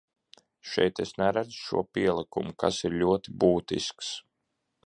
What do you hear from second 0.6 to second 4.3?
Šeit es neredzu šo pielikumu, kas ir ļoti būtisks.